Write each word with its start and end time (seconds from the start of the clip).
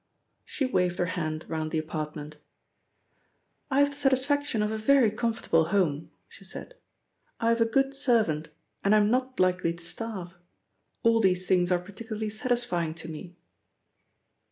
She 0.45 0.65
waved 0.65 0.97
her 0.97 1.05
hand 1.13 1.45
round 1.47 1.69
the 1.69 1.77
apartment. 1.77 2.37
"I 3.69 3.81
have 3.81 3.91
the 3.91 3.95
satisfaction 3.95 4.63
of 4.63 4.71
a 4.71 4.77
very 4.79 5.11
comfortable 5.11 5.65
home," 5.65 6.09
she 6.27 6.43
said. 6.43 6.73
"I 7.39 7.49
have 7.49 7.61
a 7.61 7.65
good 7.65 7.93
servant, 7.93 8.49
and 8.83 8.95
I 8.95 8.97
am 8.97 9.11
not 9.11 9.39
likely 9.39 9.73
to 9.75 9.85
starve. 9.85 10.37
All 11.03 11.19
these 11.19 11.45
things 11.45 11.71
are 11.71 11.77
particularly 11.77 12.31
satisfying 12.31 12.95
to 12.95 13.07
me. 13.09 13.35